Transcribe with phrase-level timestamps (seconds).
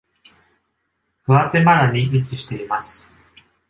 [1.25, 3.11] グアテマラに位置しています。